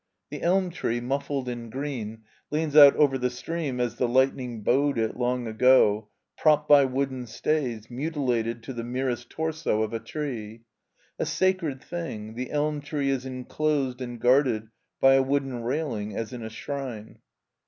The 0.31 0.41
elm 0.41 0.71
tree, 0.71 0.99
muflOied 0.99 1.47
in 1.47 1.69
green, 1.69 2.23
leans 2.49 2.75
out 2.75 2.95
over 2.95 3.19
the 3.19 3.29
stream 3.29 3.79
as 3.79 3.97
the 3.97 4.07
lightning 4.07 4.63
bowed 4.63 4.97
it 4.97 5.15
long 5.15 5.45
ago, 5.45 6.09
propped 6.39 6.67
by 6.67 6.85
wooden 6.85 7.27
stays, 7.27 7.87
mutilated 7.91 8.63
to 8.63 8.73
the 8.73 8.83
merest 8.83 9.29
torso 9.29 9.83
of 9.83 9.93
a 9.93 9.99
tree. 9.99 10.63
A 11.19 11.25
sacred 11.27 11.83
thing, 11.83 12.33
the 12.33 12.49
elm 12.49 12.81
tree 12.81 13.11
is 13.11 13.27
inclosed 13.27 14.01
and 14.01 14.19
guarded 14.19 14.69
by 14.99 15.13
a 15.13 15.21
wooden 15.21 15.61
railing 15.61 16.15
as 16.17 16.33
in 16.33 16.41
a 16.41 16.49
shrine. 16.49 17.19